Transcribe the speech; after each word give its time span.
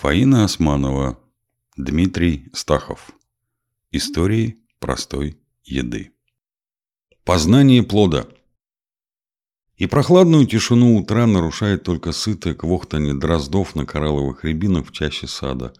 Фаина 0.00 0.44
Османова, 0.44 1.18
Дмитрий 1.76 2.50
Стахов. 2.52 3.10
Истории 3.90 4.58
простой 4.78 5.40
еды. 5.64 6.12
Познание 7.24 7.82
плода. 7.82 8.28
И 9.76 9.88
прохладную 9.88 10.46
тишину 10.46 10.96
утра 10.96 11.26
нарушает 11.26 11.82
только 11.82 12.12
сытое 12.12 12.54
квохтанье 12.54 13.12
дроздов 13.12 13.74
на 13.74 13.86
коралловых 13.86 14.44
рябинах 14.44 14.86
в 14.86 14.92
чаще 14.92 15.26
сада. 15.26 15.72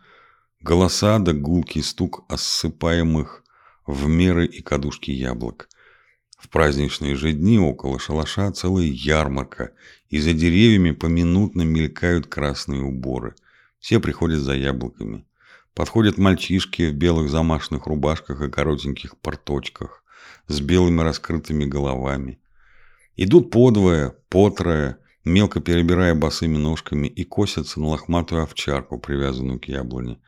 Голоса 0.61 1.21
да 1.21 1.33
гулкий 1.33 1.85
стук 1.85 2.25
осыпаемых 2.29 3.45
в 3.87 4.09
меры 4.09 4.47
и 4.47 4.63
кадушки 4.63 5.13
яблок. 5.13 5.69
В 6.37 6.49
праздничные 6.49 7.15
же 7.15 7.31
дни 7.31 7.61
около 7.61 8.01
шалаша 8.01 8.51
целая 8.51 8.87
ярмарка, 8.87 9.71
и 10.09 10.19
за 10.19 10.33
деревьями 10.33 10.91
поминутно 10.91 11.63
мелькают 11.63 12.27
красные 12.27 12.83
уборы– 12.83 13.37
все 13.79 14.01
приходят 14.01 14.41
за 14.41 14.55
яблоками. 14.55 15.25
Подходят 15.75 16.19
мальчишки 16.19 16.91
в 16.91 16.95
белых 16.95 17.31
замашных 17.31 17.87
рубашках 17.87 18.43
и 18.43 18.51
коротеньких 18.51 19.17
порточках, 19.19 20.03
с 20.49 20.61
белыми 20.61 21.03
раскрытыми 21.03 21.65
головами. 21.65 22.41
Идут 23.17 23.51
подвое, 23.51 24.17
потрое, 24.29 24.99
мелко 25.25 25.61
перебирая 25.61 26.15
босыми 26.15 26.57
ножками 26.57 27.07
и 27.07 27.25
косятся 27.25 27.81
на 27.81 27.89
лохматую 27.89 28.43
овчарку, 28.43 28.99
привязанную 28.99 29.61
к 29.61 29.67
яблоне. 29.67 30.21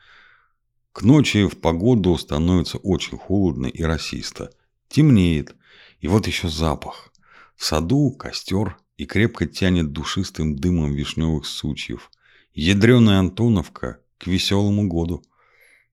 К 0.93 1.01
ночи 1.03 1.47
в 1.47 1.59
погоду 1.59 2.17
становится 2.17 2.77
очень 2.77 3.17
холодно 3.17 3.67
и 3.67 3.83
расисто. 3.83 4.51
Темнеет, 4.89 5.55
и 5.99 6.07
вот 6.07 6.27
еще 6.27 6.49
запах. 6.49 7.11
В 7.55 7.65
саду 7.65 8.11
костер 8.11 8.77
и 8.97 9.05
крепко 9.05 9.45
тянет 9.45 9.91
душистым 9.91 10.55
дымом 10.55 10.93
вишневых 10.93 11.45
сучьев– 11.45 12.09
Ядреная 12.53 13.19
Антоновка 13.19 14.01
к 14.17 14.27
веселому 14.27 14.85
году. 14.85 15.23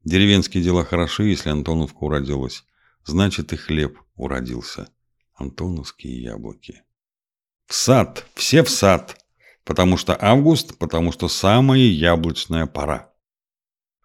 Деревенские 0.04 0.60
дела 0.60 0.84
хороши, 0.84 1.24
если 1.24 1.50
Антоновка 1.50 1.98
уродилась. 1.98 2.64
Значит, 3.04 3.52
и 3.52 3.56
хлеб 3.56 3.98
уродился. 4.16 4.88
Антоновские 5.36 6.20
яблоки. 6.20 6.82
В 7.66 7.74
сад, 7.74 8.26
все 8.34 8.64
в 8.64 8.70
сад. 8.70 9.24
Потому 9.64 9.96
что 9.96 10.18
август, 10.20 10.78
потому 10.78 11.12
что 11.12 11.28
самая 11.28 11.78
яблочная 11.80 12.66
пора. 12.66 13.12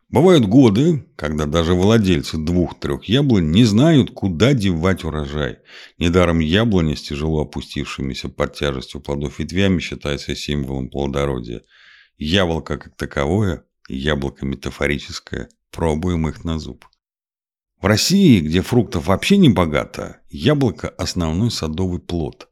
Бывают 0.09 0.45
годы, 0.45 1.07
когда 1.15 1.47
даже 1.47 1.73
владельцы 1.73 2.37
двух-трех 2.37 3.05
яблонь 3.05 3.49
не 3.49 3.63
знают, 3.63 4.11
куда 4.11 4.53
девать 4.53 5.03
урожай. 5.03 5.57
Недаром 5.97 6.37
яблони 6.37 6.93
с 6.93 7.01
тяжело 7.01 7.41
опустившимися 7.41 8.29
под 8.29 8.53
тяжестью 8.53 9.01
плодов 9.01 9.39
ветвями 9.39 9.79
считается 9.79 10.35
символом 10.35 10.89
плодородия– 10.89 11.63
Яблоко 12.25 12.77
как 12.77 12.95
таковое, 12.95 13.65
яблоко 13.89 14.45
метафорическое, 14.45 15.49
пробуем 15.71 16.29
их 16.29 16.45
на 16.45 16.57
зуб. 16.57 16.85
В 17.81 17.85
России, 17.85 18.39
где 18.39 18.61
фруктов 18.61 19.07
вообще 19.07 19.35
не 19.35 19.49
богато, 19.49 20.21
яблоко– 20.29 20.87
основной 20.97 21.51
садовый 21.51 21.99
плод. 21.99 22.47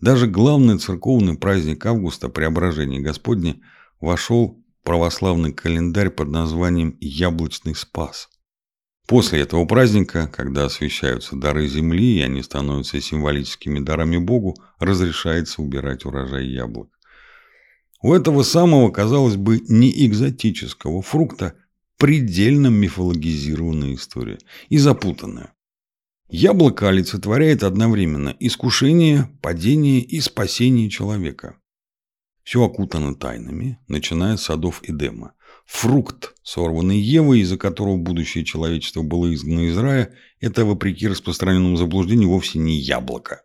Даже 0.00 0.26
главный 0.26 0.80
церковный 0.80 1.38
праздник 1.38 1.86
августа, 1.86 2.28
Преображение 2.28 3.00
Господне, 3.00 3.60
вошел 4.00 4.60
в 4.80 4.84
православный 4.84 5.52
календарь 5.52 6.10
под 6.10 6.30
названием 6.30 6.98
«Яблочный 7.00 7.76
Спас». 7.76 8.28
После 9.06 9.42
этого 9.42 9.64
праздника, 9.64 10.26
когда 10.26 10.64
освещаются 10.64 11.36
дары 11.36 11.68
земли 11.68 12.18
и 12.18 12.22
они 12.22 12.42
становятся 12.42 13.00
символическими 13.00 13.78
дарами 13.78 14.16
Богу, 14.16 14.56
разрешается 14.80 15.62
убирать 15.62 16.04
урожай 16.04 16.48
яблок. 16.48 16.93
У 18.04 18.12
этого 18.12 18.42
самого, 18.42 18.90
казалось 18.90 19.36
бы, 19.36 19.62
не 19.66 19.90
экзотического 20.06 21.00
фрукта 21.00 21.54
предельно 21.96 22.66
мифологизированная 22.66 23.94
история 23.94 24.38
и 24.68 24.76
запутанная. 24.76 25.54
Яблоко 26.28 26.90
олицетворяет 26.90 27.62
одновременно 27.62 28.36
искушение, 28.38 29.30
падение 29.40 30.02
и 30.02 30.20
спасение 30.20 30.90
человека. 30.90 31.56
Все 32.42 32.62
окутано 32.62 33.14
тайнами, 33.14 33.78
начиная 33.88 34.36
с 34.36 34.42
садов 34.42 34.82
Эдема. 34.82 35.32
Фрукт, 35.64 36.34
сорванный 36.42 37.00
Евой, 37.00 37.40
из-за 37.40 37.56
которого 37.56 37.96
будущее 37.96 38.44
человечество 38.44 39.00
было 39.00 39.32
изгнано 39.32 39.68
из 39.68 39.78
рая, 39.78 40.12
это, 40.40 40.66
вопреки 40.66 41.08
распространенному 41.08 41.78
заблуждению, 41.78 42.28
вовсе 42.28 42.58
не 42.58 42.76
яблоко. 42.78 43.44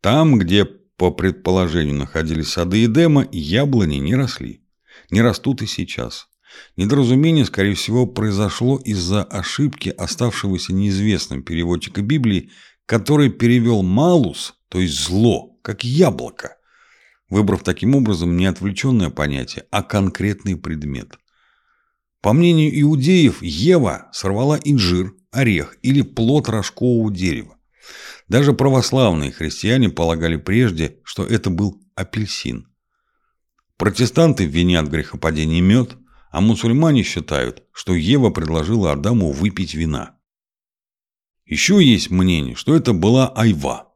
Там, 0.00 0.38
где 0.38 0.66
по 0.96 1.10
предположению, 1.10 1.94
находились 1.94 2.48
сады 2.48 2.84
Эдема, 2.84 3.26
яблони 3.32 3.96
не 3.96 4.14
росли. 4.14 4.62
Не 5.10 5.22
растут 5.22 5.62
и 5.62 5.66
сейчас. 5.66 6.28
Недоразумение, 6.76 7.44
скорее 7.44 7.74
всего, 7.74 8.06
произошло 8.06 8.78
из-за 8.78 9.24
ошибки 9.24 9.88
оставшегося 9.88 10.72
неизвестным 10.72 11.42
переводчика 11.42 12.02
Библии, 12.02 12.50
который 12.86 13.30
перевел 13.30 13.82
«малус», 13.82 14.54
то 14.68 14.80
есть 14.80 14.94
«зло», 14.94 15.58
как 15.62 15.84
«яблоко», 15.84 16.56
выбрав 17.28 17.62
таким 17.62 17.94
образом 17.94 18.36
не 18.36 18.46
отвлеченное 18.46 19.10
понятие, 19.10 19.64
а 19.70 19.82
конкретный 19.82 20.56
предмет. 20.56 21.18
По 22.20 22.32
мнению 22.32 22.80
иудеев, 22.80 23.42
Ева 23.42 24.08
сорвала 24.12 24.58
инжир, 24.62 25.14
орех 25.30 25.76
или 25.82 26.02
плод 26.02 26.48
рожкового 26.48 27.10
дерева. 27.10 27.56
Даже 28.28 28.52
православные 28.52 29.32
христиане 29.32 29.88
полагали 29.88 30.36
прежде, 30.36 30.98
что 31.04 31.24
это 31.24 31.50
был 31.50 31.80
апельсин. 31.94 32.68
Протестанты 33.76 34.46
винят 34.46 34.88
грехопадение 34.88 35.60
мед, 35.60 35.96
а 36.30 36.40
мусульмане 36.40 37.02
считают, 37.02 37.64
что 37.72 37.94
Ева 37.94 38.30
предложила 38.30 38.92
Адаму 38.92 39.32
выпить 39.32 39.74
вина. 39.74 40.16
Еще 41.44 41.84
есть 41.84 42.10
мнение, 42.10 42.54
что 42.54 42.74
это 42.74 42.92
была 42.92 43.28
айва. 43.28 43.88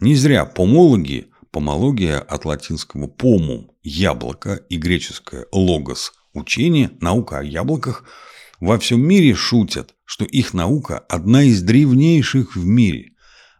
Не 0.00 0.14
зря 0.14 0.44
помологи, 0.44 1.28
помология 1.50 2.20
от 2.20 2.44
латинского 2.44 3.06
помум– 3.06 3.72
яблоко 3.82 4.54
и 4.68 4.76
греческое 4.76 5.46
логос– 5.52 6.12
учение, 6.32 6.90
наука 7.00 7.38
о 7.38 7.42
яблоках– 7.42 8.04
во 8.60 8.78
всем 8.78 9.06
мире 9.06 9.34
шутят, 9.34 9.94
что 10.04 10.24
их 10.24 10.54
наука 10.54 10.98
одна 10.98 11.42
из 11.42 11.60
древнейших 11.62 12.56
в 12.56 12.64
мире. 12.64 13.12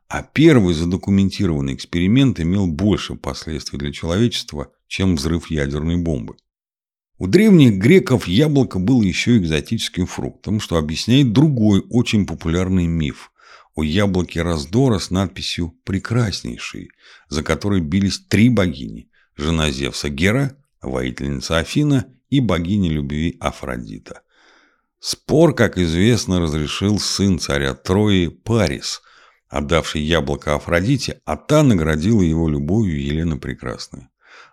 А 0.08 0.22
первый 0.22 0.74
задокументированный 0.74 1.74
эксперимент 1.74 2.38
имел 2.40 2.66
больше 2.66 3.14
последствий 3.14 3.78
для 3.78 3.92
человечества, 3.92 4.70
чем 4.86 5.16
взрыв 5.16 5.50
ядерной 5.50 5.96
бомбы. 5.96 6.36
У 7.18 7.26
древних 7.26 7.78
греков 7.78 8.28
яблоко 8.28 8.78
было 8.78 9.02
еще 9.02 9.38
экзотическим 9.38 10.06
фруктом, 10.06 10.60
что 10.60 10.76
объясняет 10.76 11.32
другой 11.32 11.84
очень 11.90 12.26
популярный 12.26 12.86
миф 12.86 13.30
о 13.74 13.82
яблоке 13.82 14.42
раздора 14.42 14.98
с 14.98 15.10
надписью 15.10 15.74
«Прекраснейший», 15.84 16.90
за 17.28 17.42
которой 17.42 17.80
бились 17.80 18.18
три 18.18 18.48
богини– 18.48 19.10
жена 19.36 19.70
Зевса 19.70 20.10
Гера, 20.10 20.56
воительница 20.80 21.58
Афина 21.58 22.06
и 22.30 22.40
богиня 22.40 22.90
любви 22.90 23.36
Афродита. 23.40 24.22
Спор, 25.00 25.54
как 25.54 25.78
известно, 25.78 26.40
разрешил 26.40 26.98
сын 26.98 27.38
царя 27.38 27.74
Трои 27.74 28.28
Парис– 28.28 29.00
отдавший 29.54 30.02
яблоко 30.02 30.56
Афродите, 30.56 31.20
а 31.24 31.36
та 31.36 31.62
наградила 31.62 32.22
его 32.22 32.48
любовью 32.48 33.00
Елена 33.00 33.36
Прекрасная. 33.36 34.10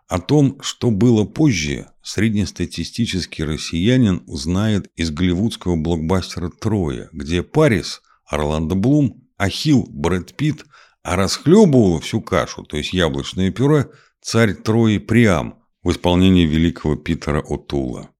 О 0.08 0.20
том, 0.20 0.60
что 0.62 0.92
было 0.92 1.26
позже, 1.26 1.88
среднестатистический 2.04 3.44
россиянин 3.44 4.22
узнает 4.28 4.92
из 4.96 5.10
голливудского 5.10 5.76
блокбастера 5.76 6.50
«Троя», 6.50 7.10
где 7.14 7.42
Парис, 7.42 8.02
Орландо 8.28 8.76
Блум, 8.76 9.28
Ахилл, 9.38 9.88
Брэд 9.90 10.36
Питт, 10.36 10.66
а 11.02 11.16
расхлебывала 11.16 12.00
всю 12.00 12.22
кашу, 12.22 12.64
то 12.64 12.78
есть 12.78 12.94
яблочное 12.94 13.52
пюре, 13.52 13.90
царь 14.22 14.54
Трои 14.54 15.00
Приам 15.00 15.56
в 15.82 15.90
исполнении 15.90 16.46
великого 16.46 16.96
Питера 16.96 17.42
Отула. 17.42 18.12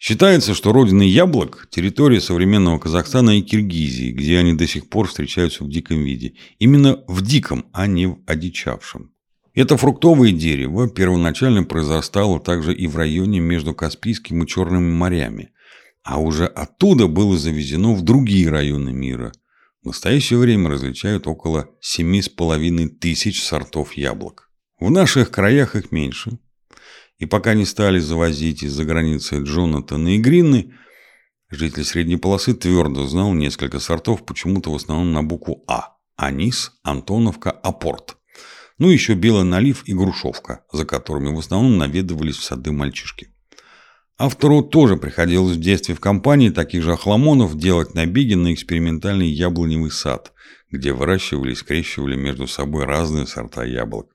Считается, 0.00 0.54
что 0.54 0.72
родина 0.72 1.02
яблок– 1.02 1.68
территория 1.70 2.22
современного 2.22 2.78
Казахстана 2.78 3.38
и 3.38 3.42
Киргизии, 3.42 4.12
где 4.12 4.38
они 4.38 4.54
до 4.54 4.66
сих 4.66 4.88
пор 4.88 5.08
встречаются 5.08 5.62
в 5.62 5.68
диком 5.68 6.02
виде. 6.02 6.36
Именно 6.58 7.04
в 7.06 7.20
диком, 7.20 7.66
а 7.74 7.86
не 7.86 8.06
в 8.06 8.18
одичавшем. 8.24 9.12
Это 9.52 9.76
фруктовое 9.76 10.32
дерево 10.32 10.88
первоначально 10.88 11.64
произрастало 11.64 12.40
также 12.40 12.74
и 12.74 12.86
в 12.86 12.96
районе 12.96 13.40
между 13.40 13.74
Каспийским 13.74 14.42
и 14.42 14.46
Черными 14.46 14.90
морями, 14.90 15.50
а 16.02 16.18
уже 16.18 16.46
оттуда 16.46 17.06
было 17.06 17.36
завезено 17.36 17.92
в 17.92 18.00
другие 18.00 18.48
районы 18.48 18.94
мира. 18.94 19.32
В 19.82 19.88
настоящее 19.88 20.38
время 20.38 20.70
различают 20.70 21.26
около 21.26 21.68
7,5 21.84 22.88
тысяч 22.88 23.42
сортов 23.42 23.92
яблок. 23.92 24.50
В 24.78 24.90
наших 24.90 25.30
краях 25.30 25.76
их 25.76 25.92
меньше– 25.92 26.38
и 27.20 27.26
пока 27.26 27.54
не 27.54 27.66
стали 27.66 27.98
завозить 27.98 28.62
из-за 28.62 28.84
границы 28.84 29.42
Джонатана 29.42 30.16
и 30.16 30.18
Гринны, 30.18 30.72
житель 31.50 31.84
средней 31.84 32.16
полосы 32.16 32.54
твердо 32.54 33.06
знал 33.06 33.34
несколько 33.34 33.78
сортов, 33.78 34.24
почему-то 34.24 34.72
в 34.72 34.76
основном 34.76 35.12
на 35.12 35.22
букву 35.22 35.62
А. 35.68 35.96
Анис, 36.16 36.72
Антоновка, 36.82 37.50
Апорт. 37.50 38.16
Ну, 38.78 38.88
еще 38.88 39.14
белый 39.14 39.44
налив 39.44 39.86
и 39.86 39.92
грушевка, 39.92 40.64
за 40.72 40.86
которыми 40.86 41.34
в 41.34 41.38
основном 41.38 41.76
наведывались 41.76 42.36
в 42.36 42.44
сады 42.44 42.72
мальчишки. 42.72 43.28
Автору 44.16 44.62
тоже 44.62 44.96
приходилось 44.96 45.56
в 45.56 45.60
детстве 45.60 45.94
в 45.94 46.00
компании 46.00 46.48
таких 46.48 46.82
же 46.82 46.92
охламонов 46.92 47.56
делать 47.56 47.94
набеги 47.94 48.34
на 48.34 48.54
экспериментальный 48.54 49.28
яблоневый 49.28 49.90
сад, 49.90 50.32
где 50.70 50.94
выращивали 50.94 51.52
и 51.52 51.54
скрещивали 51.54 52.16
между 52.16 52.46
собой 52.46 52.84
разные 52.84 53.26
сорта 53.26 53.64
яблок. 53.64 54.08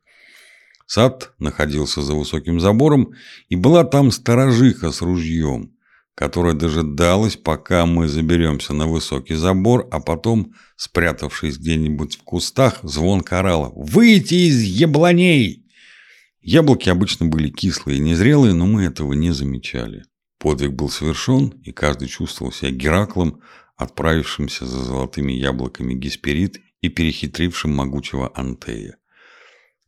Сад 0.85 1.33
находился 1.39 2.01
за 2.01 2.13
высоким 2.13 2.59
забором, 2.59 3.13
и 3.49 3.55
была 3.55 3.83
там 3.83 4.11
сторожиха 4.11 4.91
с 4.91 5.01
ружьем, 5.01 5.75
которая 6.13 6.53
дожидалась, 6.53 7.35
пока 7.35 7.85
мы 7.85 8.07
заберемся 8.07 8.73
на 8.73 8.87
высокий 8.87 9.35
забор, 9.35 9.87
а 9.91 9.99
потом, 9.99 10.53
спрятавшись 10.75 11.57
где-нибудь 11.57 12.17
в 12.17 12.23
кустах, 12.23 12.79
звонко 12.83 13.39
орала 13.39 13.71
«Выйти 13.75 14.47
из 14.49 14.61
яблоней!» 14.61 15.65
Яблоки 16.41 16.89
обычно 16.89 17.25
были 17.25 17.49
кислые 17.49 17.97
и 17.97 18.01
незрелые, 18.01 18.53
но 18.53 18.67
мы 18.67 18.83
этого 18.83 19.13
не 19.13 19.31
замечали. 19.31 20.03
Подвиг 20.37 20.73
был 20.73 20.89
совершен, 20.89 21.47
и 21.63 21.71
каждый 21.71 22.07
чувствовал 22.07 22.51
себя 22.51 22.69
Гераклом, 22.69 23.41
отправившимся 23.75 24.67
за 24.67 24.83
золотыми 24.83 25.33
яблоками 25.33 25.95
Гесперид 25.95 26.61
и 26.81 26.89
перехитрившим 26.89 27.73
могучего 27.73 28.31
Антея. 28.35 28.97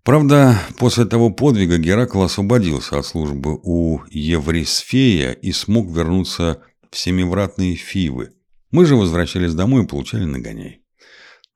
Правда, 0.08 0.58
после 0.78 1.04
того 1.04 1.32
подвига 1.32 1.78
Геракл 1.78 2.22
освободился 2.22 2.98
от 2.98 3.06
службы 3.06 3.60
у 3.62 4.00
Еврисфея 4.10 5.34
и 5.34 5.52
смог 5.52 5.94
вернуться 5.94 6.62
в 6.90 6.98
семивратные 6.98 7.76
Фивы. 7.76 8.32
Мы 8.72 8.86
же 8.86 8.96
возвращались 8.96 9.54
домой 9.54 9.84
и 9.84 9.86
получали 9.86 10.24
нагоняй. 10.24 10.82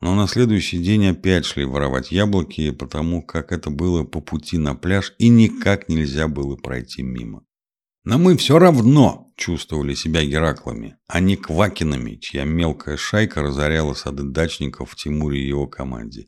Но 0.02 0.16
на 0.16 0.28
следующий 0.28 0.80
день 0.80 1.08
опять 1.08 1.46
шли 1.46 1.64
воровать 1.64 2.12
яблоки, 2.12 2.72
потому 2.72 3.24
как 3.26 3.54
это 3.54 3.70
было 3.70 4.04
по 4.04 4.20
пути 4.20 4.58
на 4.58 4.76
пляж 4.76 5.14
и 5.18 5.30
никак 5.30 5.88
нельзя 5.88 6.28
было 6.28 6.58
пройти 6.58 7.04
мимо. 7.04 7.46
Но 8.04 8.18
мы 8.18 8.36
все 8.36 8.60
равно 8.60 9.32
чувствовали 9.38 9.94
себя 9.94 10.26
Гераклами, 10.26 10.98
а 11.08 11.22
не 11.22 11.38
Квакинами, 11.38 12.16
чья 12.16 12.44
мелкая 12.44 12.98
шайка 12.98 13.44
разоряла 13.44 13.94
сады 13.94 14.24
дачников 14.24 14.92
в 14.92 14.96
Тимуре 14.98 15.40
и 15.42 15.48
его 15.48 15.68
команде. 15.68 16.26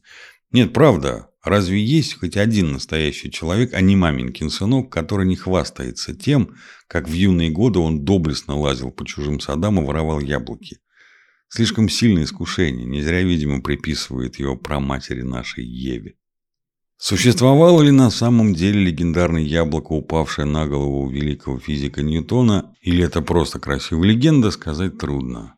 Нет, 0.53 0.71
правда, 0.71 1.29
разве 1.43 1.83
есть 1.83 2.19
хоть 2.19 2.37
один 2.37 2.73
настоящий 2.73 3.31
человек, 3.31 3.73
а 3.73 3.81
не 3.81 3.95
маменькин 3.95 4.51
сынок, 4.51 4.91
который 4.91 5.25
не 5.25 5.35
хвастается 5.35 6.13
тем, 6.15 6.55
как 6.87 7.09
в 7.09 7.11
юные 7.11 7.49
годы 7.49 7.79
он 7.79 8.05
доблестно 8.05 8.55
лазил 8.55 8.91
по 8.91 9.03
чужим 9.03 9.39
садам 9.39 9.81
и 9.81 9.83
воровал 9.83 10.19
яблоки? 10.19 10.77
Слишком 11.49 11.89
сильное 11.89 12.25
искушение, 12.25 12.85
не 12.85 13.01
зря, 13.01 13.23
видимо, 13.23 13.61
приписывает 13.61 14.37
его 14.37 14.55
праматери 14.55 15.23
нашей 15.23 15.65
Еве. 15.65 16.15
Существовало 16.97 17.81
ли 17.81 17.91
на 17.91 18.11
самом 18.11 18.53
деле 18.53 18.85
легендарное 18.85 19.41
яблоко, 19.41 19.93
упавшее 19.93 20.45
на 20.45 20.67
голову 20.67 21.09
великого 21.09 21.59
физика 21.59 22.03
Ньютона, 22.03 22.73
или 22.81 23.03
это 23.03 23.21
просто 23.21 23.59
красивая 23.59 24.07
легенда, 24.07 24.51
сказать 24.51 24.99
трудно. 24.99 25.55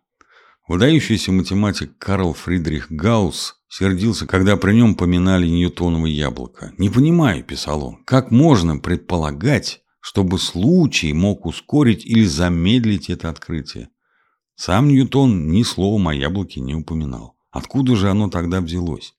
Выдающийся 0.68 1.32
математик 1.32 1.98
Карл 1.98 2.34
Фридрих 2.34 2.90
Гаусс 2.90 3.56
сердился, 3.78 4.26
когда 4.26 4.56
при 4.56 4.74
нем 4.74 4.96
поминали 4.96 5.48
Ньютоново 5.48 6.06
яблоко. 6.06 6.72
«Не 6.78 6.90
понимаю»,– 6.90 7.44
писал 7.48 7.84
он,– 7.84 8.04
«как 8.06 8.32
можно 8.32 8.78
предполагать, 8.78 9.82
чтобы 10.00 10.40
случай 10.40 11.12
мог 11.12 11.46
ускорить 11.46 12.06
или 12.06 12.24
замедлить 12.24 13.10
это 13.10 13.30
открытие? 13.30 13.90
Сам 14.56 14.88
Ньютон 14.88 15.50
ни 15.50 15.64
словом 15.64 16.08
о 16.08 16.16
яблоке 16.16 16.62
не 16.62 16.74
упоминал. 16.74 17.36
Откуда 17.52 17.98
же 17.98 18.10
оно 18.10 18.30
тогда 18.30 18.62
взялось? 18.62 19.14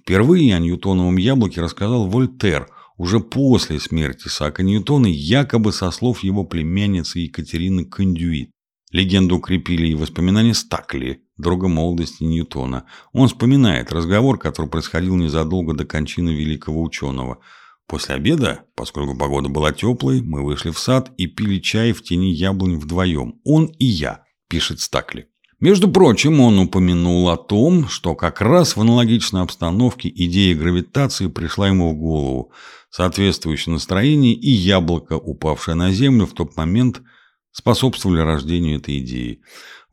Впервые 0.00 0.54
о 0.56 0.60
Ньютоновом 0.60 1.18
яблоке 1.18 1.60
рассказал 1.60 2.06
Вольтер 2.06 2.68
уже 2.96 3.20
после 3.20 3.78
смерти 3.80 4.28
Сака 4.28 4.62
Ньютона, 4.62 5.08
якобы 5.08 5.72
со 5.72 5.90
слов 5.90 6.22
его 6.22 6.44
племянницы 6.44 7.18
Екатерины 7.18 7.84
Кондюит. 7.84 8.50
Легенду 8.92 9.36
укрепили 9.36 9.88
и 9.88 9.94
воспоминания 9.94 10.54
Стакли, 10.54 11.23
друга 11.36 11.68
молодости 11.68 12.22
Ньютона. 12.22 12.84
Он 13.12 13.28
вспоминает 13.28 13.92
разговор, 13.92 14.38
который 14.38 14.66
происходил 14.66 15.16
незадолго 15.16 15.74
до 15.74 15.84
кончины 15.84 16.30
великого 16.30 16.82
ученого. 16.82 17.38
После 17.86 18.14
обеда, 18.14 18.64
поскольку 18.74 19.16
погода 19.16 19.48
была 19.48 19.72
теплой, 19.72 20.22
мы 20.22 20.42
вышли 20.42 20.70
в 20.70 20.78
сад 20.78 21.12
и 21.16 21.26
пили 21.26 21.58
чай 21.58 21.92
в 21.92 22.02
тени 22.02 22.32
яблонь 22.32 22.78
вдвоем. 22.78 23.40
Он 23.44 23.66
и 23.66 23.84
я 23.84 24.24
пишет 24.48 24.80
Стакли. 24.80 25.28
Между 25.60 25.88
прочим, 25.88 26.40
он 26.40 26.58
упомянул 26.58 27.28
о 27.30 27.36
том, 27.36 27.88
что 27.88 28.14
как 28.14 28.40
раз 28.40 28.76
в 28.76 28.80
аналогичной 28.80 29.42
обстановке 29.42 30.10
идея 30.14 30.54
гравитации 30.54 31.28
пришла 31.28 31.68
ему 31.68 31.90
в 31.90 31.96
голову, 31.96 32.52
соответствующее 32.90 33.72
настроение 33.72 34.34
и 34.34 34.50
яблоко, 34.50 35.14
упавшее 35.14 35.74
на 35.74 35.90
Землю 35.90 36.26
в 36.26 36.32
тот 36.32 36.56
момент, 36.56 37.02
способствовали 37.50 38.20
рождению 38.20 38.78
этой 38.78 38.98
идеи. 38.98 39.40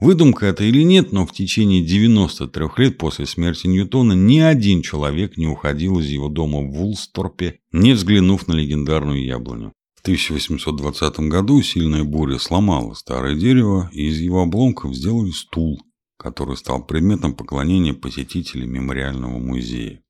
Выдумка 0.01 0.47
это 0.47 0.63
или 0.63 0.81
нет, 0.81 1.11
но 1.11 1.27
в 1.27 1.31
течение 1.31 1.85
93 1.85 2.65
лет 2.77 2.97
после 2.97 3.27
смерти 3.27 3.67
Ньютона 3.67 4.13
ни 4.13 4.39
один 4.39 4.81
человек 4.81 5.37
не 5.37 5.45
уходил 5.45 5.99
из 5.99 6.07
его 6.07 6.27
дома 6.27 6.61
в 6.61 6.71
Вулсторпе, 6.71 7.59
не 7.71 7.93
взглянув 7.93 8.47
на 8.47 8.53
легендарную 8.53 9.23
яблоню. 9.23 9.73
В 9.93 10.01
1820 10.01 11.19
году 11.29 11.61
сильная 11.61 12.03
буря 12.03 12.39
сломала 12.39 12.95
старое 12.95 13.35
дерево, 13.35 13.91
и 13.93 14.07
из 14.07 14.19
его 14.19 14.41
обломков 14.41 14.95
сделали 14.95 15.29
стул, 15.29 15.79
который 16.17 16.57
стал 16.57 16.83
предметом 16.83 17.35
поклонения 17.35 17.93
посетителей 17.93 18.65
мемориального 18.65 19.37
музея. 19.37 20.01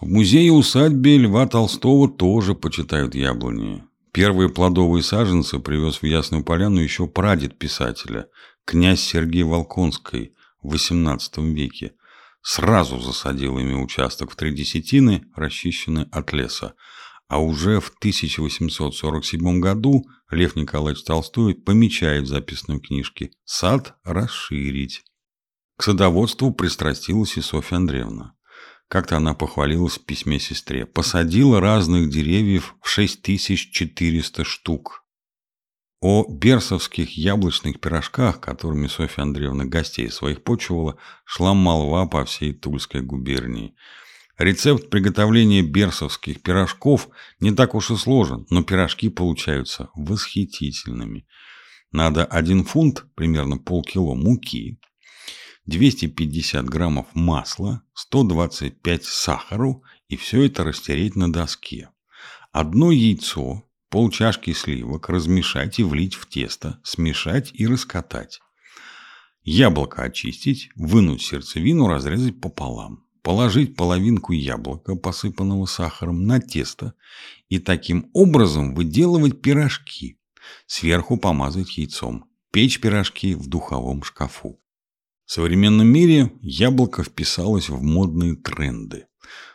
В 0.00 0.08
музее-усадьбе 0.08 1.18
Льва 1.18 1.46
Толстого 1.46 2.08
тоже 2.08 2.54
почитают 2.54 3.14
яблони. 3.14 3.84
Первые 4.12 4.48
плодовые 4.50 5.02
саженцы 5.02 5.58
привез 5.58 6.02
в 6.02 6.06
Ясную 6.06 6.44
Поляну 6.44 6.80
еще 6.80 7.06
прадед 7.06 7.58
писателя, 7.58 8.28
князь 8.64 9.00
Сергей 9.00 9.42
Волконский 9.42 10.34
в 10.62 10.74
XVIII 10.74 11.52
веке. 11.52 11.94
Сразу 12.42 12.98
засадил 13.00 13.58
ими 13.58 13.74
участок 13.74 14.32
в 14.32 14.36
три 14.36 14.52
десятины, 14.52 15.24
расчищенный 15.36 16.08
от 16.10 16.32
леса, 16.32 16.74
а 17.28 17.38
уже 17.40 17.80
в 17.80 17.90
1847 17.98 19.60
году 19.60 20.04
Лев 20.30 20.56
Николаевич 20.56 21.04
Толстой 21.04 21.54
помечает 21.54 22.24
в 22.24 22.28
записной 22.28 22.80
книжке 22.80 23.30
«Сад 23.44 23.94
расширить». 24.04 25.02
К 25.76 25.84
садоводству 25.84 26.52
пристрастилась 26.52 27.36
и 27.36 27.40
Софья 27.40 27.76
Андреевна. 27.76 28.34
Как-то 28.88 29.16
она 29.16 29.32
похвалилась 29.32 29.98
в 29.98 30.04
письме 30.04 30.38
сестре. 30.38 30.84
Посадила 30.84 31.60
разных 31.60 32.10
деревьев 32.10 32.74
в 32.82 32.88
6400 32.90 34.44
штук. 34.44 35.01
О 36.02 36.26
берсовских 36.28 37.16
яблочных 37.16 37.80
пирожках, 37.80 38.40
которыми 38.40 38.88
Софья 38.88 39.22
Андреевна 39.22 39.64
гостей 39.64 40.10
своих 40.10 40.42
почивала, 40.42 40.96
шла 41.24 41.54
молва 41.54 42.06
по 42.06 42.26
всей 42.26 42.52
Тульской 42.52 43.00
губернии– 43.00 43.74
Рецепт 44.38 44.88
приготовления 44.88 45.62
берсовских 45.62 46.42
пирожков 46.42 47.08
не 47.38 47.52
так 47.52 47.74
уж 47.74 47.90
и 47.90 47.96
сложен, 47.96 48.46
но 48.50 48.62
пирожки 48.62 49.08
получаются 49.08 49.90
восхитительными. 49.94 51.26
Надо 51.92 52.24
1 52.24 52.64
фунт, 52.64 53.04
примерно 53.14 53.58
полкило 53.58 54.14
муки, 54.14 54.80
250 55.66 56.64
граммов 56.64 57.06
масла, 57.14 57.82
125 57.92 59.04
сахару 59.04 59.84
и 60.08 60.16
все 60.16 60.46
это 60.46 60.64
растереть 60.64 61.14
на 61.14 61.30
доске. 61.30 61.90
Одно 62.50 62.90
яйцо, 62.90 63.62
полчашки 63.92 64.52
сливок 64.52 65.08
размешать 65.08 65.78
и 65.78 65.84
влить 65.84 66.14
в 66.14 66.26
тесто, 66.26 66.80
смешать 66.82 67.50
и 67.54 67.66
раскатать. 67.68 68.40
Яблоко 69.44 70.02
очистить, 70.02 70.70
вынуть 70.74 71.22
сердцевину, 71.22 71.86
разрезать 71.86 72.40
пополам 72.40 73.04
положить 73.22 73.76
половинку 73.76 74.32
яблока, 74.32 74.96
посыпанного 74.96 75.66
сахаром, 75.66 76.24
на 76.24 76.40
тесто 76.40 76.94
и 77.48 77.58
таким 77.58 78.10
образом 78.12 78.74
выделывать 78.74 79.40
пирожки. 79.40 80.18
Сверху 80.66 81.16
помазать 81.16 81.78
яйцом. 81.78 82.24
Печь 82.50 82.80
пирожки 82.80 83.34
в 83.34 83.46
духовом 83.46 84.02
шкафу. 84.02 84.60
В 85.24 85.32
современном 85.32 85.86
мире 85.86 86.32
яблоко 86.42 87.04
вписалось 87.04 87.68
в 87.68 87.80
модные 87.80 88.36
тренды. 88.36 89.06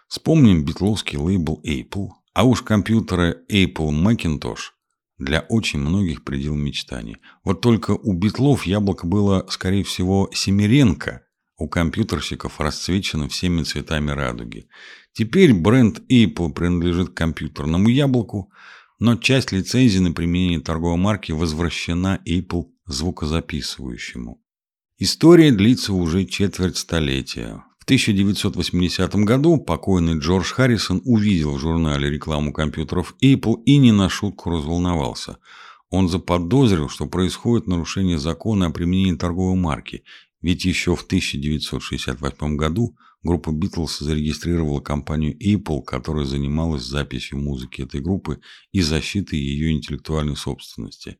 Вспомним 0.07 0.63
битловский 0.63 1.17
лейбл 1.17 1.61
Apple, 1.65 2.07
а 2.37 2.43
уж 2.43 2.61
компьютеры 2.61 3.43
Apple 3.49 3.89
Macintosh 3.89 4.69
для 5.17 5.39
очень 5.49 5.79
многих 5.79 6.23
предел 6.23 6.53
мечтаний. 6.53 7.17
Вот 7.43 7.61
только 7.61 7.91
у 7.93 8.13
битлов 8.13 8.67
яблоко 8.67 9.07
было, 9.07 9.47
скорее 9.49 9.83
всего, 9.83 10.29
семеренко– 10.31 11.23
у 11.57 11.67
компьютерщиков 11.67 12.59
расцвечено 12.59 13.27
всеми 13.27 13.63
цветами 13.63 14.11
радуги. 14.11 14.67
Теперь 15.13 15.51
бренд 15.51 16.03
Apple 16.11 16.53
принадлежит 16.53 17.15
компьютерному 17.15 17.89
яблоку, 17.89 18.51
но 18.99 19.15
часть 19.15 19.51
лицензии 19.51 19.97
на 19.97 20.11
применение 20.11 20.59
торговой 20.59 20.97
марки 20.97 21.31
возвращена 21.31 22.21
Apple 22.27 22.65
звукозаписывающему. 22.85 24.39
История 24.99 25.51
длится 25.51 25.91
уже 25.91 26.25
четверть 26.25 26.77
столетия. 26.77 27.63
В 27.87 27.89
1980 27.89 29.15
году 29.23 29.55
покойный 29.55 30.19
Джордж 30.19 30.51
Харрисон 30.51 31.01
увидел 31.05 31.53
в 31.53 31.59
журнале 31.59 32.09
рекламу 32.09 32.51
компьютеров 32.51 33.15
Apple 33.23 33.63
и 33.63 33.77
не 33.77 33.93
на 33.93 34.09
шутку 34.09 34.49
разволновался. 34.49 35.37
он 35.89 36.09
заподозрил, 36.09 36.89
что 36.89 37.05
происходит 37.05 37.65
нарушение 37.65 38.19
закона 38.19 38.65
о 38.65 38.71
применении 38.71 39.15
торговой 39.15 39.55
марки, 39.55 40.03
ведь 40.41 40.65
еще 40.65 40.97
в 40.97 41.03
1968 41.03 42.57
году 42.57 42.97
группа 43.23 43.53
Битлз 43.53 43.99
зарегистрировала 43.99 44.81
компанию 44.81 45.37
Apple, 45.37 45.81
которая 45.81 46.25
занималась 46.25 46.83
записью 46.83 47.39
музыки 47.39 47.83
этой 47.83 48.01
группы 48.01 48.41
и 48.73 48.81
защитой 48.81 49.39
ее 49.39 49.71
интеллектуальной 49.71 50.35
собственности. 50.35 51.19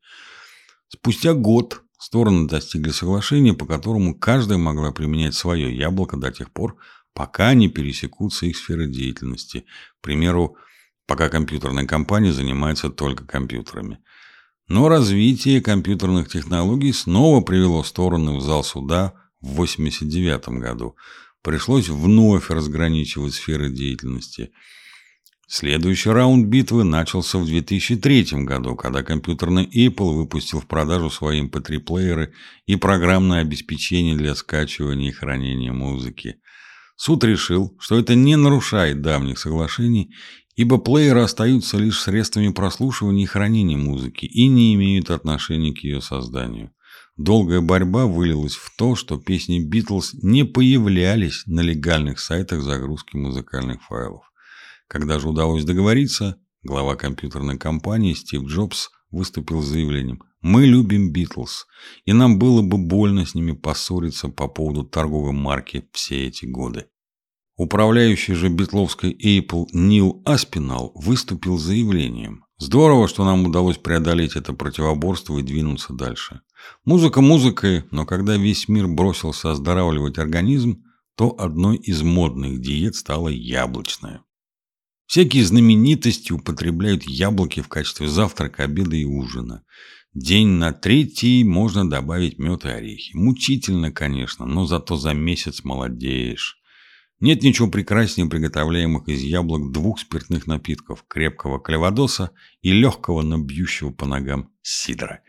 Спустя 0.88 1.32
год 1.32 1.82
стороны 1.98 2.48
достигли 2.48 2.90
соглашения, 2.90 3.54
по 3.54 3.66
которому 3.66 4.14
каждая 4.18 4.58
могла 4.58 4.92
применять 4.92 5.34
свое 5.34 5.76
яблоко 5.76 6.16
до 6.16 6.30
тех 6.30 6.50
пор, 6.52 6.76
пока 7.12 7.54
не 7.54 7.68
пересекутся 7.68 8.46
их 8.46 8.56
сферы 8.56 8.86
деятельности. 8.86 9.66
К 10.00 10.02
примеру, 10.02 10.56
пока 11.06 11.28
компьютерная 11.28 11.86
компания 11.86 12.32
занимается 12.32 12.90
только 12.90 13.24
компьютерами. 13.26 13.98
Но 14.68 14.88
развитие 14.88 15.62
компьютерных 15.62 16.28
технологий 16.28 16.92
снова 16.92 17.40
привело 17.40 17.82
стороны 17.82 18.36
в 18.36 18.42
зал 18.42 18.62
суда 18.62 19.14
в 19.40 19.52
1989 19.52 20.60
году. 20.60 20.96
Пришлось 21.42 21.88
вновь 21.88 22.50
разграничивать 22.50 23.34
сферы 23.34 23.70
деятельности. 23.70 24.52
Следующий 25.50 26.10
раунд 26.10 26.46
битвы 26.46 26.84
начался 26.84 27.38
в 27.38 27.46
2003 27.46 28.44
году, 28.44 28.76
когда 28.76 29.02
компьютерный 29.02 29.64
Apple 29.64 30.14
выпустил 30.14 30.60
в 30.60 30.66
продажу 30.66 31.10
свои 31.10 31.42
MP3-плееры 31.42 32.24
эм 32.26 32.32
и 32.66 32.76
программное 32.76 33.40
обеспечение 33.40 34.14
для 34.14 34.34
скачивания 34.34 35.08
и 35.08 35.12
хранения 35.12 35.72
музыки. 35.72 36.36
Суд 36.96 37.24
решил, 37.24 37.74
что 37.80 37.98
это 37.98 38.14
не 38.14 38.36
нарушает 38.36 39.00
давних 39.00 39.38
соглашений 39.38 40.12
ибо 40.58 40.78
плееры 40.78 41.20
остаются 41.20 41.78
лишь 41.78 42.00
средствами 42.00 42.48
прослушивания 42.48 43.22
и 43.22 43.26
хранения 43.26 43.76
музыки 43.76 44.24
и 44.26 44.48
не 44.48 44.74
имеют 44.74 45.08
отношения 45.08 45.72
к 45.72 45.78
ее 45.84 46.00
созданию. 46.00 46.72
Долгая 47.16 47.60
борьба 47.60 48.06
вылилась 48.06 48.56
в 48.56 48.74
то, 48.76 48.96
что 48.96 49.18
песни 49.18 49.60
Битлз 49.60 50.14
не 50.14 50.42
появлялись 50.44 51.44
на 51.46 51.60
легальных 51.60 52.18
сайтах 52.18 52.62
загрузки 52.62 53.16
музыкальных 53.16 53.84
файлов. 53.84 54.27
Когда 54.88 55.18
же 55.18 55.28
удалось 55.28 55.64
договориться, 55.64 56.40
глава 56.62 56.96
компьютерной 56.96 57.58
компании 57.58 58.14
Стив 58.14 58.44
Джобс 58.44 58.88
выступил 59.10 59.60
с 59.60 59.66
заявлением 59.66 60.22
«Мы 60.40 60.64
любим 60.64 61.12
Битлз, 61.12 61.66
и 62.06 62.14
нам 62.14 62.38
было 62.38 62.62
бы 62.62 62.78
больно 62.78 63.26
с 63.26 63.34
ними 63.34 63.52
поссориться 63.52 64.28
по 64.28 64.48
поводу 64.48 64.84
торговой 64.84 65.32
марки 65.32 65.88
все 65.92 66.26
эти 66.26 66.46
годы». 66.46 66.86
Управляющий 67.56 68.34
же 68.34 68.48
битловской 68.48 69.12
Apple 69.12 69.66
Нил 69.72 70.22
Аспинал 70.24 70.92
выступил 70.94 71.58
с 71.58 71.62
заявлением. 71.62 72.44
Здорово, 72.56 73.08
что 73.08 73.24
нам 73.24 73.44
удалось 73.44 73.76
преодолеть 73.76 74.36
это 74.36 74.52
противоборство 74.52 75.38
и 75.38 75.42
двинуться 75.42 75.92
дальше. 75.92 76.40
Музыка 76.84 77.20
музыкой, 77.20 77.84
но 77.90 78.06
когда 78.06 78.36
весь 78.36 78.68
мир 78.68 78.86
бросился 78.86 79.50
оздоравливать 79.50 80.18
организм, 80.18 80.84
то 81.16 81.34
одной 81.38 81.76
из 81.76 82.02
модных 82.02 82.60
диет 82.60 82.94
стала 82.94 83.28
яблочная. 83.28 84.22
Всякие 85.08 85.42
знаменитости 85.42 86.32
употребляют 86.32 87.04
яблоки 87.04 87.62
в 87.62 87.68
качестве 87.68 88.08
завтрака, 88.08 88.64
обеда 88.64 88.94
и 88.94 89.06
ужина. 89.06 89.64
День 90.12 90.48
на 90.48 90.74
третий 90.74 91.44
можно 91.44 91.88
добавить 91.88 92.38
мед 92.38 92.66
и 92.66 92.68
орехи. 92.68 93.16
Мучительно, 93.16 93.90
конечно, 93.90 94.44
но 94.44 94.66
зато 94.66 94.96
за 94.96 95.14
месяц 95.14 95.64
молодеешь. 95.64 96.58
Нет 97.20 97.42
ничего 97.42 97.68
прекраснее 97.68 98.28
приготовляемых 98.28 99.08
из 99.08 99.22
яблок 99.22 99.72
двух 99.72 99.98
спиртных 99.98 100.46
напитков– 100.46 101.06
крепкого 101.08 101.58
кальвадоса 101.58 102.32
и 102.60 102.70
легкого, 102.72 103.22
но 103.22 103.38
бьющего 103.38 103.90
по 103.90 104.04
ногам 104.04 104.50
сидра. 104.60 105.22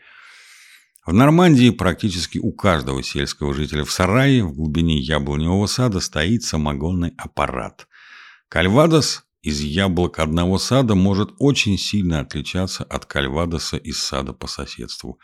В 1.06 1.14
Нормандии 1.14 1.70
практически 1.70 2.36
у 2.36 2.52
каждого 2.52 3.02
сельского 3.02 3.54
жителя 3.54 3.84
в 3.84 3.90
сарае 3.90 4.44
в 4.44 4.52
глубине 4.52 4.98
яблоневого 4.98 5.66
сада 5.66 6.00
стоит 6.00 6.42
самогонный 6.42 7.14
аппарат. 7.16 7.88
Кальвадос 8.50 9.24
из 9.42 9.60
яблок 9.60 10.18
одного 10.18 10.58
сада 10.58 10.94
может 10.94 11.30
очень 11.38 11.78
сильно 11.78 12.20
отличаться 12.20 12.84
от 12.84 13.06
кальвадоса 13.06 13.76
из 13.76 13.98
сада 14.02 14.32
по 14.32 14.46
соседству. 14.46 15.18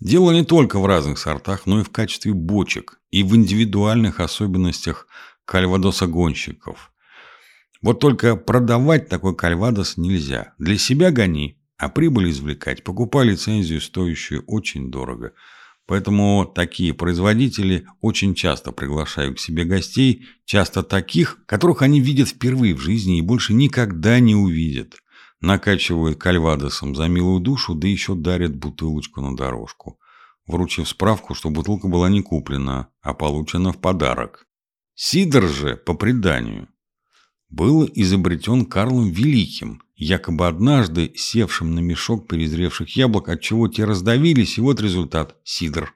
Дело 0.00 0.30
не 0.30 0.44
только 0.44 0.78
в 0.78 0.86
разных 0.86 1.18
сортах, 1.18 1.66
но 1.66 1.80
и 1.80 1.84
в 1.84 1.90
качестве 1.90 2.32
бочек 2.32 3.00
и 3.10 3.22
в 3.22 3.34
индивидуальных 3.36 4.20
особенностях 4.20 5.06
кальвадоса-гонщиков. 5.44 6.92
Вот 7.82 8.00
только 8.00 8.36
продавать 8.36 9.08
такой 9.08 9.34
кальвадос 9.36 9.96
нельзя. 9.96 10.54
Для 10.58 10.78
себя 10.78 11.10
гони, 11.10 11.58
а 11.78 11.88
прибыль 11.88 12.30
извлекать. 12.30 12.82
Покупай 12.84 13.26
лицензию, 13.26 13.80
стоящую 13.80 14.44
очень 14.46 14.90
дорого. 14.90 15.32
Поэтому 15.86 16.44
такие 16.52 16.92
производители 16.92 17.86
очень 18.00 18.34
часто 18.34 18.72
приглашают 18.72 19.36
к 19.36 19.40
себе 19.40 19.64
гостей, 19.64 20.26
часто 20.44 20.82
таких, 20.82 21.38
которых 21.46 21.82
они 21.82 22.00
видят 22.00 22.28
впервые 22.28 22.74
в 22.74 22.80
жизни 22.80 23.18
и 23.18 23.22
больше 23.22 23.54
никогда 23.54 24.18
не 24.18 24.34
увидят. 24.34 24.96
Накачивают 25.40 26.18
кальвадосом 26.18 26.96
за 26.96 27.06
милую 27.06 27.40
душу, 27.40 27.74
да 27.74 27.86
еще 27.86 28.16
дарят 28.16 28.56
бутылочку 28.56 29.20
на 29.20 29.36
дорожку. 29.36 30.00
Вручив 30.46 30.88
справку, 30.88 31.34
что 31.34 31.50
бутылка 31.50 31.86
была 31.86 32.08
не 32.08 32.22
куплена, 32.22 32.88
а 33.00 33.14
получена 33.14 33.72
в 33.72 33.80
подарок. 33.80 34.46
Сидор 34.94 35.46
же, 35.48 35.76
по 35.76 35.94
преданию, 35.94 36.68
был 37.48 37.88
изобретен 37.94 38.66
Карлом 38.66 39.10
Великим, 39.10 39.82
якобы 39.94 40.46
однажды 40.46 41.12
севшим 41.16 41.74
на 41.74 41.80
мешок 41.80 42.28
перезревших 42.28 42.96
яблок, 42.96 43.28
от 43.28 43.40
чего 43.40 43.68
те 43.68 43.84
раздавились, 43.84 44.58
и 44.58 44.60
вот 44.60 44.80
результат– 44.80 45.36
сидр. 45.44 45.92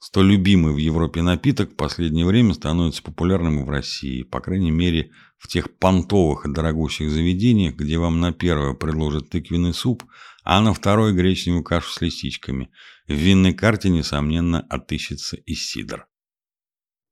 Столь 0.00 0.32
любимый 0.32 0.72
в 0.72 0.76
Европе 0.76 1.22
напиток 1.22 1.72
в 1.72 1.76
последнее 1.76 2.24
время 2.24 2.54
становится 2.54 3.02
популярным 3.02 3.60
и 3.60 3.64
в 3.64 3.70
России, 3.70 4.22
по 4.22 4.40
крайней 4.40 4.70
мере, 4.70 5.10
в 5.38 5.48
тех 5.48 5.76
понтовых 5.76 6.46
и 6.46 6.52
дорогущих 6.52 7.10
заведениях, 7.10 7.74
где 7.74 7.98
вам 7.98 8.20
на 8.20 8.32
первое 8.32 8.74
предложат 8.74 9.30
тыквенный 9.30 9.74
суп, 9.74 10.04
а 10.44 10.60
на 10.60 10.72
второе– 10.72 11.12
гречневую 11.14 11.64
кашу 11.64 11.90
с 11.90 12.00
лисичками. 12.00 12.70
В 13.08 13.12
винной 13.12 13.54
карте, 13.54 13.88
несомненно, 13.88 14.60
отыщется 14.60 15.36
и 15.36 15.54
сидр. 15.54 16.06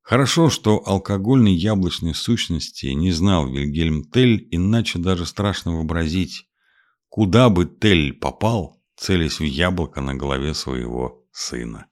Хорошо, 0.07 0.51
что 0.51 0.85
алкогольной 0.87 1.53
яблочной 1.53 2.15
сущности 2.15 2.87
не 2.87 3.11
знал 3.11 3.49
Вильгельм 3.49 4.05
Тель, 4.05 4.47
иначе 4.53 5.01
даже 5.01 5.27
страшно 5.27 5.75
вообразить, 5.75 6.47
куда 7.09 7.49
бы 7.49 7.67
Тель 7.67 8.13
попал, 8.13 8.81
целясь 8.97 9.41
в 9.41 9.43
яблоко 9.43 10.01
на 10.01 10.15
голове 10.15 10.55
своего 10.55 11.25
сына. 11.33 11.87